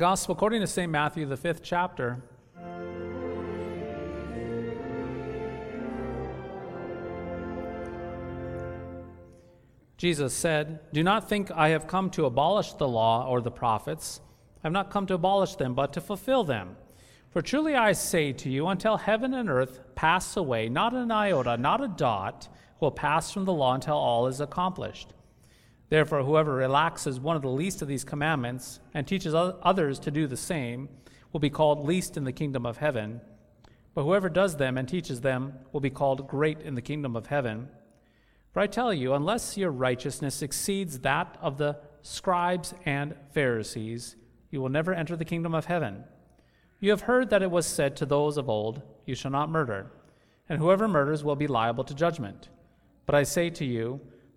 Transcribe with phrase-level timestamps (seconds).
[0.00, 0.90] Gospel according to St.
[0.90, 2.22] Matthew, the fifth chapter.
[9.98, 14.22] Jesus said, Do not think I have come to abolish the law or the prophets.
[14.56, 16.76] I have not come to abolish them, but to fulfill them.
[17.28, 21.58] For truly I say to you, until heaven and earth pass away, not an iota,
[21.58, 22.48] not a dot
[22.80, 25.12] will pass from the law until all is accomplished.
[25.90, 30.26] Therefore, whoever relaxes one of the least of these commandments and teaches others to do
[30.26, 30.88] the same
[31.32, 33.20] will be called least in the kingdom of heaven.
[33.92, 37.26] But whoever does them and teaches them will be called great in the kingdom of
[37.26, 37.68] heaven.
[38.52, 44.14] For I tell you, unless your righteousness exceeds that of the scribes and Pharisees,
[44.50, 46.04] you will never enter the kingdom of heaven.
[46.78, 49.90] You have heard that it was said to those of old, You shall not murder,
[50.48, 52.48] and whoever murders will be liable to judgment.
[53.06, 54.00] But I say to you,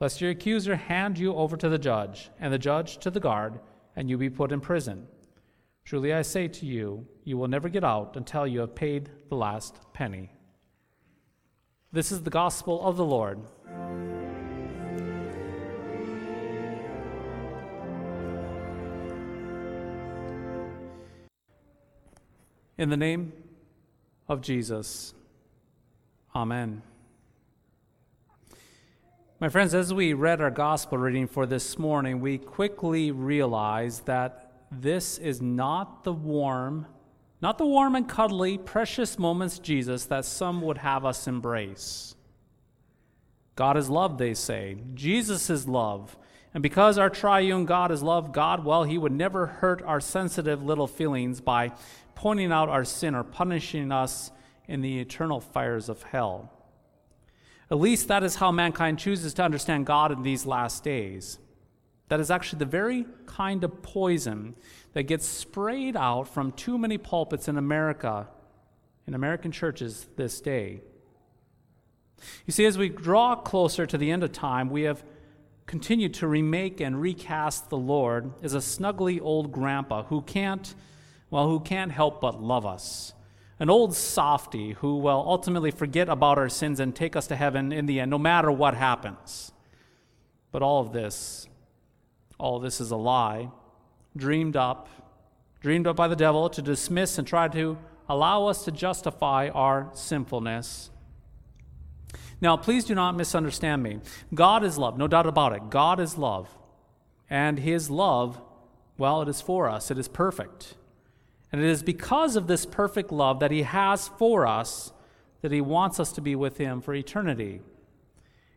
[0.00, 3.60] lest your accuser hand you over to the judge, and the judge to the guard,
[3.94, 5.06] and you be put in prison.
[5.84, 9.36] Truly I say to you, you will never get out until you have paid the
[9.36, 10.32] last penny.
[11.92, 13.40] This is the gospel of the Lord.
[22.78, 23.34] In the name
[24.28, 25.12] of Jesus,
[26.34, 26.82] Amen.
[29.42, 34.52] My friends, as we read our gospel reading for this morning, we quickly realized that
[34.70, 36.84] this is not the warm,
[37.40, 42.14] not the warm and cuddly, precious moments, Jesus, that some would have us embrace.
[43.56, 44.76] God is love, they say.
[44.92, 46.18] Jesus is love.
[46.52, 50.62] And because our triune God is love, God, well, He would never hurt our sensitive
[50.62, 51.72] little feelings by
[52.14, 54.32] pointing out our sin or punishing us
[54.68, 56.52] in the eternal fires of hell.
[57.70, 61.38] At least that is how mankind chooses to understand God in these last days.
[62.08, 64.56] That is actually the very kind of poison
[64.94, 68.26] that gets sprayed out from too many pulpits in America,
[69.06, 70.80] in American churches this day.
[72.44, 75.04] You see, as we draw closer to the end of time, we have
[75.66, 80.74] continued to remake and recast the Lord as a snuggly old grandpa who can't,
[81.30, 83.14] well, who can't help but love us
[83.60, 87.72] an old softy who will ultimately forget about our sins and take us to heaven
[87.72, 89.52] in the end, no matter what happens.
[90.50, 91.46] But all of this,
[92.38, 93.50] all of this is a lie,
[94.16, 94.88] dreamed up,
[95.60, 97.76] dreamed up by the devil to dismiss and try to
[98.08, 100.90] allow us to justify our sinfulness.
[102.40, 103.98] Now, please do not misunderstand me.
[104.34, 105.68] God is love, no doubt about it.
[105.68, 106.48] God is love.
[107.28, 108.40] And his love,
[108.96, 110.76] well, it is for us, it is perfect.
[111.52, 114.92] And it is because of this perfect love that He has for us
[115.42, 117.60] that He wants us to be with Him for eternity.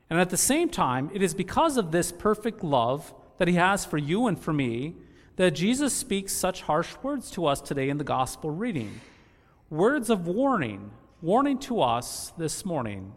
[0.09, 3.86] And at the same time, it is because of this perfect love that He has
[3.86, 4.96] for you and for me
[5.38, 9.02] that Jesus speaks such harsh words to us today in the gospel reading.
[9.70, 13.14] Words of warning, warning to us this morning.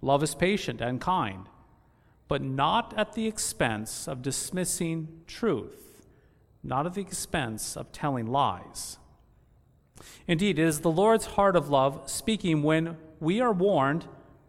[0.00, 1.46] Love is patient and kind,
[2.28, 5.85] but not at the expense of dismissing truth
[6.66, 8.98] not at the expense of telling lies.
[10.26, 14.06] Indeed, it is the Lord's heart of love speaking when we are warned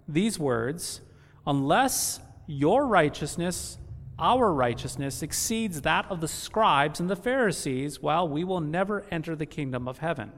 [0.08, 1.02] these words
[1.46, 3.78] unless your righteousness,
[4.19, 9.36] our righteousness, exceeds that of the scribes and the Pharisees, well, we will never enter
[9.36, 10.31] the kingdom of heaven.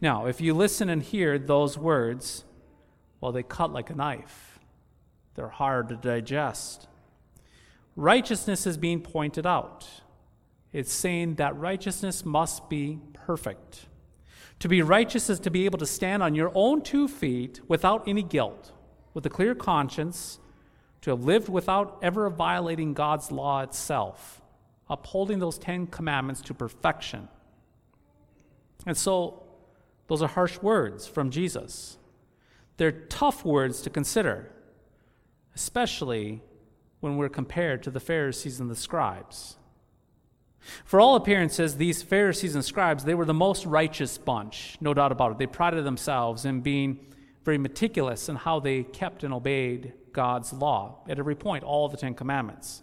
[0.00, 2.44] Now, if you listen and hear those words,
[3.20, 4.58] well, they cut like a knife.
[5.34, 6.88] They're hard to digest
[8.00, 9.86] righteousness is being pointed out.
[10.72, 13.86] It's saying that righteousness must be perfect.
[14.60, 18.08] To be righteous is to be able to stand on your own two feet without
[18.08, 18.72] any guilt,
[19.12, 20.38] with a clear conscience,
[21.02, 24.40] to have lived without ever violating God's law itself,
[24.88, 27.28] upholding those Ten Commandments to perfection.
[28.86, 29.42] And so,
[30.08, 31.98] those are harsh words from Jesus.
[32.78, 34.50] They're tough words to consider,
[35.54, 36.42] especially
[37.00, 39.56] when we're compared to the Pharisees and the scribes.
[40.84, 45.12] For all appearances, these Pharisees and scribes, they were the most righteous bunch, no doubt
[45.12, 45.38] about it.
[45.38, 47.00] They prided themselves in being
[47.44, 51.96] very meticulous in how they kept and obeyed God's law at every point, all the
[51.96, 52.82] Ten Commandments.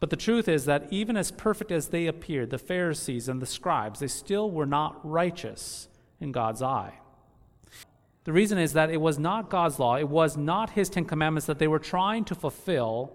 [0.00, 3.46] But the truth is that even as perfect as they appeared, the Pharisees and the
[3.46, 5.88] scribes, they still were not righteous
[6.20, 6.94] in God's eye.
[8.26, 11.46] The reason is that it was not God's law, it was not His Ten Commandments
[11.46, 13.12] that they were trying to fulfill,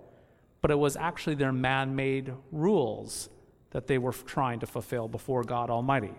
[0.61, 3.29] but it was actually their man made rules
[3.71, 6.13] that they were trying to fulfill before God Almighty.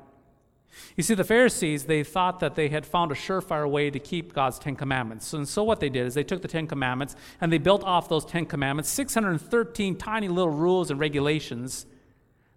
[0.94, 4.34] You see, the Pharisees, they thought that they had found a surefire way to keep
[4.34, 5.32] God's Ten Commandments.
[5.32, 8.10] And so what they did is they took the Ten Commandments and they built off
[8.10, 11.86] those Ten Commandments 613 tiny little rules and regulations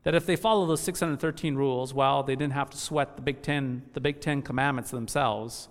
[0.04, 3.42] that if they follow those 613 rules, well, they didn't have to sweat the Big
[3.42, 5.70] Ten, the Big Ten Commandments themselves.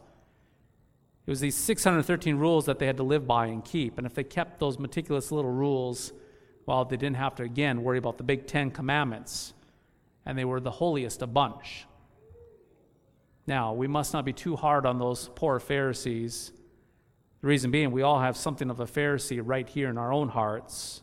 [1.27, 3.97] It was these 613 rules that they had to live by and keep.
[3.97, 6.13] And if they kept those meticulous little rules,
[6.67, 9.55] well, they didn't have to, again, worry about the big Ten Commandments,
[10.27, 11.87] and they were the holiest a bunch.
[13.47, 16.53] Now, we must not be too hard on those poor Pharisees.
[17.41, 20.29] The reason being, we all have something of a Pharisee right here in our own
[20.29, 21.03] hearts.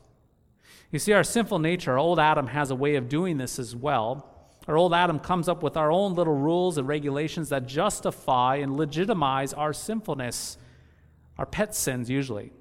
[0.92, 3.76] You see, our sinful nature, our old Adam has a way of doing this as
[3.76, 4.31] well.
[4.68, 8.78] Our old Adam comes up with our own little rules and regulations that justify and
[8.78, 10.58] legitimize our sinfulness,
[11.38, 12.52] our pet sins usually.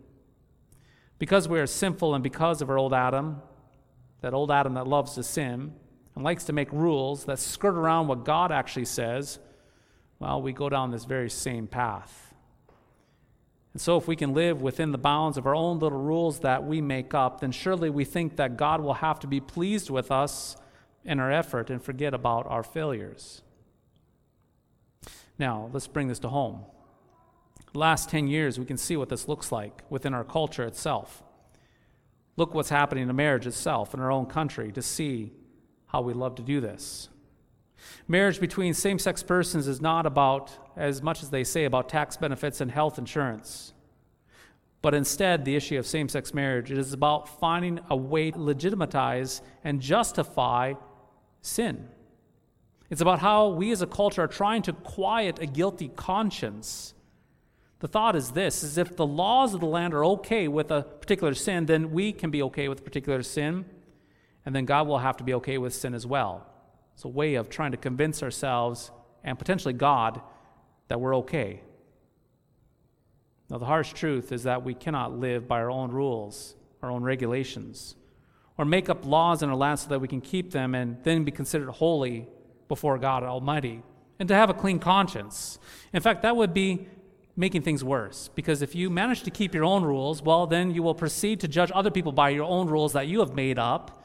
[1.19, 3.43] Because we are sinful and because of our old Adam,
[4.23, 5.75] that old Adam that loves to sin
[6.15, 9.39] and likes to make rules that skirt around what God actually says,
[10.19, 12.35] well, we go down this very same path.
[13.73, 16.65] And so, if we can live within the bounds of our own little rules that
[16.65, 20.11] we make up, then surely we think that God will have to be pleased with
[20.11, 20.57] us
[21.05, 23.43] in our effort and forget about our failures.
[25.39, 26.65] Now, let's bring this to home
[27.75, 31.23] last 10 years, we can see what this looks like within our culture itself.
[32.37, 35.33] Look what's happening in marriage itself in our own country to see
[35.87, 37.09] how we love to do this.
[38.07, 42.17] Marriage between same sex persons is not about, as much as they say, about tax
[42.17, 43.73] benefits and health insurance.
[44.83, 49.43] But instead, the issue of same sex marriage is about finding a way to legitimize
[49.63, 50.75] and justify
[51.43, 51.89] sin.
[52.89, 56.95] It's about how we as a culture are trying to quiet a guilty conscience
[57.81, 60.83] the thought is this is if the laws of the land are okay with a
[60.83, 63.65] particular sin, then we can be okay with a particular sin,
[64.45, 66.47] and then God will have to be okay with sin as well.
[66.95, 68.91] It's a way of trying to convince ourselves
[69.25, 70.21] and potentially God
[70.89, 71.63] that we're okay.
[73.49, 77.03] Now, the harsh truth is that we cannot live by our own rules, our own
[77.03, 77.97] regulations,
[78.61, 81.25] or make up laws in our land so that we can keep them and then
[81.25, 82.29] be considered holy
[82.69, 83.83] before God Almighty
[84.19, 85.59] and to have a clean conscience.
[85.95, 86.87] In fact, that would be
[87.35, 88.29] making things worse.
[88.35, 91.49] Because if you manage to keep your own rules, well, then you will proceed to
[91.49, 94.05] judge other people by your own rules that you have made up.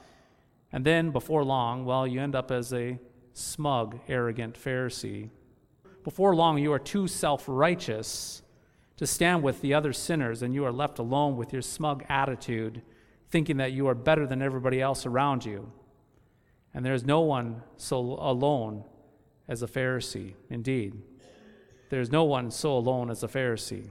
[0.71, 2.97] And then before long, well, you end up as a
[3.33, 5.31] smug, arrogant Pharisee.
[6.05, 8.41] Before long, you are too self righteous
[8.95, 12.81] to stand with the other sinners, and you are left alone with your smug attitude,
[13.29, 15.71] thinking that you are better than everybody else around you.
[16.73, 18.83] And there is no one so alone
[19.47, 21.01] as a Pharisee, indeed.
[21.89, 23.87] There's no one so alone as a Pharisee.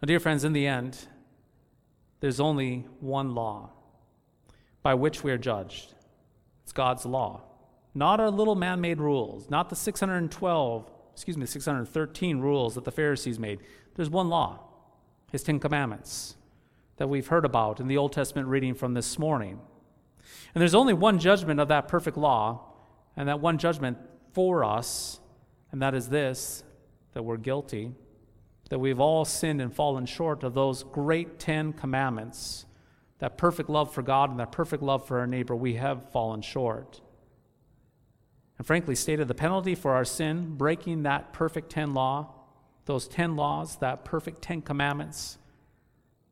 [0.00, 1.06] Now, dear friends, in the end,
[2.20, 3.70] there's only one law
[4.82, 5.94] by which we are judged.
[6.62, 7.42] It's God's law,
[7.94, 12.92] not our little man made rules, not the 612, excuse me, 613 rules that the
[12.92, 13.60] Pharisees made.
[13.96, 14.60] There's one law,
[15.32, 16.36] His Ten Commandments,
[16.98, 19.58] that we've heard about in the Old Testament reading from this morning.
[20.54, 22.74] And there's only one judgment of that perfect law,
[23.16, 23.98] and that one judgment
[24.32, 25.20] for us
[25.70, 26.62] and that is this
[27.14, 27.90] that we're guilty,
[28.70, 32.66] that we've all sinned and fallen short of those great Ten Commandments,
[33.18, 36.42] that perfect love for God and that perfect love for our neighbor, we have fallen
[36.42, 37.00] short.
[38.58, 42.34] And frankly, stated the penalty for our sin, breaking that perfect 10 law,
[42.84, 45.38] those 10 laws, that perfect 10 commandments,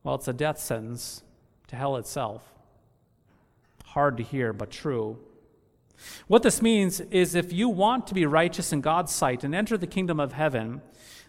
[0.07, 1.25] well, it's a death sentence
[1.67, 2.45] to hell itself.
[3.87, 5.19] Hard to hear, but true.
[6.29, 9.77] What this means is if you want to be righteous in God's sight and enter
[9.77, 10.81] the kingdom of heaven,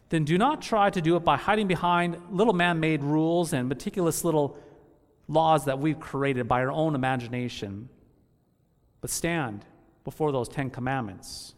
[0.10, 3.68] then do not try to do it by hiding behind little man made rules and
[3.68, 4.60] meticulous little
[5.28, 7.90] laws that we've created by our own imagination,
[9.02, 9.66] but stand
[10.04, 11.56] before those Ten Commandments.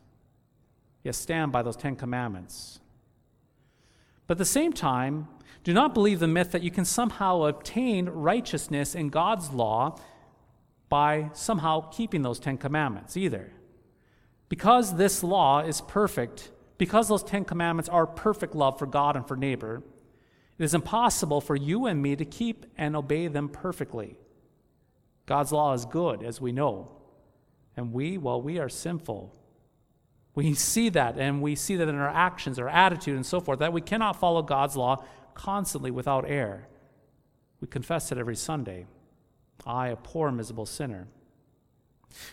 [1.04, 2.80] Yes, stand by those Ten Commandments.
[4.26, 5.28] But at the same time,
[5.64, 10.00] do not believe the myth that you can somehow obtain righteousness in God's law
[10.88, 13.52] by somehow keeping those Ten Commandments either.
[14.48, 19.28] Because this law is perfect, because those Ten Commandments are perfect love for God and
[19.28, 19.84] for neighbor,
[20.58, 24.18] it is impossible for you and me to keep and obey them perfectly.
[25.26, 26.90] God's law is good, as we know.
[27.78, 29.36] And we, well, we are sinful.
[30.34, 33.60] We see that, and we see that in our actions, our attitude, and so forth,
[33.60, 36.68] that we cannot follow God's law constantly without error.
[37.62, 38.86] We confess it every Sunday.
[39.66, 41.08] I, a poor, miserable sinner.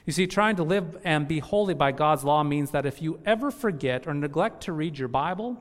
[0.04, 3.20] You see, trying to live and be holy by God's law means that if you
[3.26, 5.60] ever forget or neglect to read your Bible,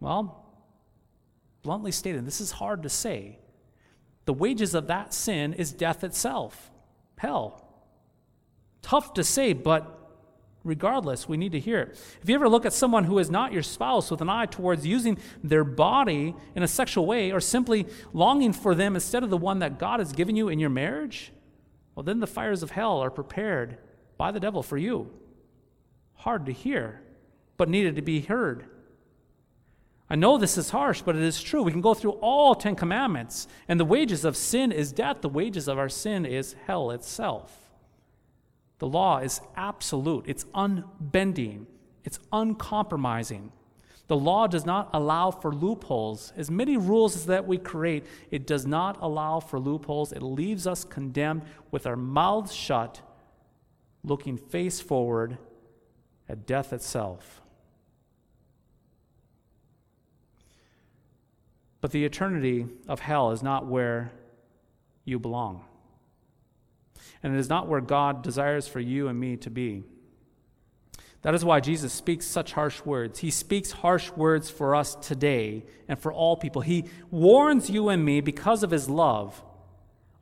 [0.00, 0.44] well,
[1.62, 3.38] bluntly stated, this is hard to say.
[4.24, 6.70] The wages of that sin is death itself,
[7.18, 7.68] hell.
[8.82, 10.01] Tough to say, but
[10.64, 12.00] regardless, we need to hear it.
[12.22, 14.86] If you ever look at someone who is not your spouse with an eye towards
[14.86, 19.36] using their body in a sexual way or simply longing for them instead of the
[19.36, 21.32] one that God has given you in your marriage,
[21.94, 23.78] well, then the fires of hell are prepared
[24.16, 25.10] by the devil for you.
[26.14, 27.02] Hard to hear,
[27.56, 28.66] but needed to be heard.
[30.08, 31.62] I know this is harsh, but it is true.
[31.62, 35.22] We can go through all Ten Commandments, and the wages of sin is death.
[35.22, 37.71] The wages of our sin is hell itself.
[38.82, 41.68] The law is absolute, it's unbending,
[42.02, 43.52] it's uncompromising.
[44.08, 46.32] The law does not allow for loopholes.
[46.36, 50.10] As many rules as that we create, it does not allow for loopholes.
[50.10, 53.00] It leaves us condemned with our mouths shut,
[54.02, 55.38] looking face forward
[56.28, 57.40] at death itself.
[61.80, 64.10] But the eternity of hell is not where
[65.04, 65.66] you belong
[67.22, 69.84] and it is not where God desires for you and me to be.
[71.22, 73.20] That is why Jesus speaks such harsh words.
[73.20, 76.62] He speaks harsh words for us today and for all people.
[76.62, 79.40] He warns you and me because of his love.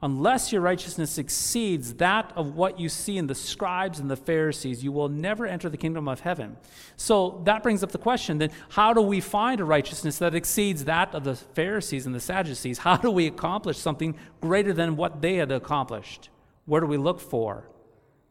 [0.02, 4.82] Unless your righteousness exceeds that of what you see in the scribes and the Pharisees,
[4.82, 6.56] you will never enter the kingdom of heaven.
[6.96, 10.84] So that brings up the question then how do we find a righteousness that exceeds
[10.84, 12.78] that of the Pharisees and the Sadducees?
[12.78, 16.30] How do we accomplish something greater than what they had accomplished?
[16.70, 17.68] Where do we look for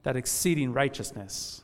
[0.03, 1.61] that exceeding righteousness?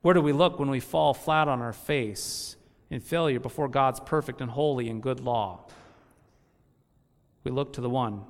[0.00, 2.54] Where do we look when we fall flat on our face
[2.88, 5.66] in failure before God's perfect and holy and good law?
[7.42, 8.22] We look to the one.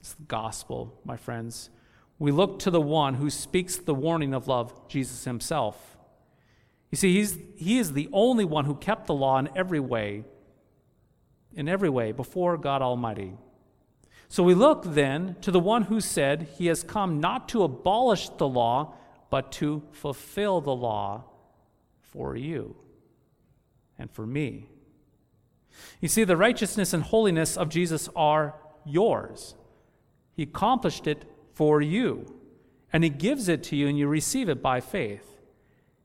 [0.00, 1.70] It's the gospel, my friends.
[2.18, 5.96] We look to the one who speaks the warning of love, Jesus himself.
[6.90, 10.24] You see, he's, he is the only one who kept the law in every way,
[11.54, 13.34] in every way, before God Almighty.
[14.28, 18.28] So we look then to the one who said, He has come not to abolish
[18.28, 18.94] the law,
[19.30, 21.24] but to fulfill the law
[22.00, 22.76] for you
[23.98, 24.68] and for me.
[26.00, 28.54] You see, the righteousness and holiness of Jesus are
[28.84, 29.54] yours.
[30.34, 32.26] He accomplished it for you,
[32.92, 35.24] and He gives it to you, and you receive it by faith.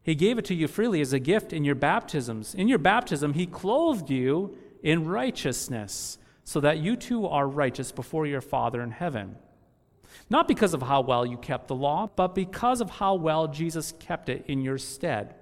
[0.01, 2.55] He gave it to you freely as a gift in your baptisms.
[2.55, 8.25] In your baptism, He clothed you in righteousness so that you too are righteous before
[8.25, 9.35] your Father in heaven.
[10.29, 13.93] Not because of how well you kept the law, but because of how well Jesus
[13.99, 15.35] kept it in your stead.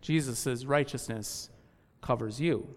[0.00, 1.50] Jesus' righteousness
[2.00, 2.74] covers you.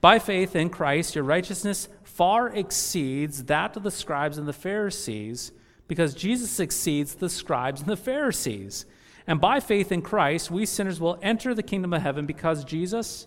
[0.00, 5.52] By faith in Christ, your righteousness far exceeds that of the scribes and the Pharisees,
[5.88, 8.86] because Jesus exceeds the scribes and the Pharisees.
[9.26, 13.26] And by faith in Christ, we sinners will enter the kingdom of heaven because Jesus,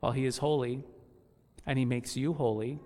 [0.00, 0.84] while he is holy,
[1.66, 2.78] and he makes you holy.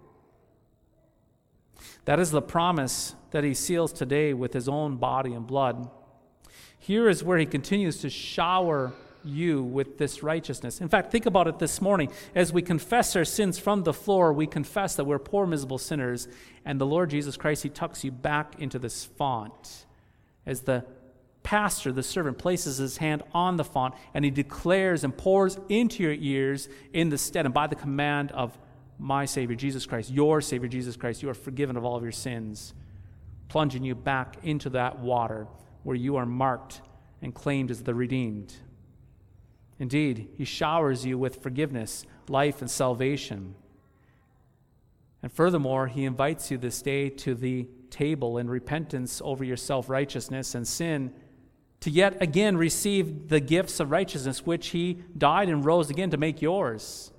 [2.05, 5.91] That is the promise that he seals today with his own body and blood.
[6.79, 8.93] Here is where he continues to shower
[9.25, 10.81] you with this righteousness.
[10.81, 12.11] In fact, think about it this morning.
[12.35, 16.29] As we confess our sins from the floor, we confess that we're poor, miserable sinners,
[16.65, 19.87] and the Lord Jesus Christ, he tucks you back into this font.
[20.47, 20.85] As the
[21.43, 26.03] pastor, the servant, places his hand on the font and he declares and pours into
[26.03, 28.59] your ears in the stead and by the command of
[28.99, 32.13] my Savior, Jesus Christ, your Savior, Jesus Christ, you are forgiven of all of your
[32.13, 32.75] sins,
[33.49, 35.47] plunging you back into that water
[35.85, 36.81] where you are marked
[37.23, 38.55] and claimed as the redeemed.
[39.79, 43.55] Indeed, He showers you with forgiveness, life, and salvation.
[45.23, 49.89] And furthermore, He invites you this day to the table in repentance over your self
[49.89, 51.13] righteousness and sin
[51.81, 56.17] to yet again receive the gifts of righteousness which He died and rose again to
[56.17, 57.13] make yours.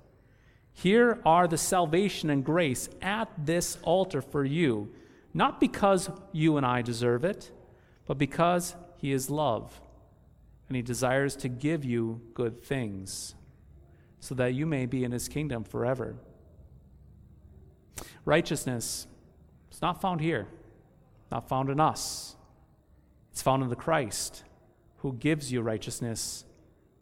[0.82, 4.90] Here are the salvation and grace at this altar for you,
[5.34, 7.50] not because you and I deserve it,
[8.06, 9.78] but because He is love
[10.68, 13.34] and He desires to give you good things.
[14.20, 16.14] so that you may be in his kingdom forever.
[18.24, 19.06] Righteousness
[19.72, 20.46] is not found here,
[21.32, 22.36] not found in us.
[23.32, 24.44] It's found in the Christ
[24.98, 26.44] who gives you righteousness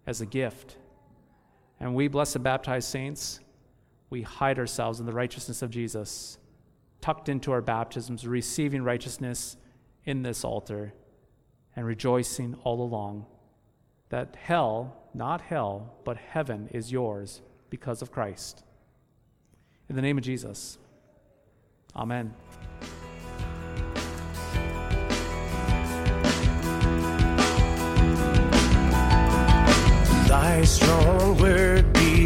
[0.06, 0.76] as a gift.
[1.80, 3.40] And we, blessed baptized saints,
[4.11, 6.38] we hide ourselves in the righteousness of Jesus,
[7.00, 9.57] tucked into our baptisms, receiving righteousness
[10.05, 10.95] in this altar,
[11.77, 13.27] and rejoicing all along
[14.11, 18.65] that hell, not hell, but heaven is yours because of Christ.
[19.88, 20.79] In the name of Jesus,
[21.97, 22.35] Amen.
[30.29, 31.98] Thy strong word